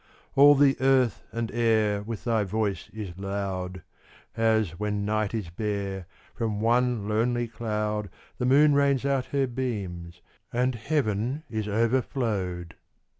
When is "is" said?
2.91-3.15, 5.35-5.51, 11.51-11.67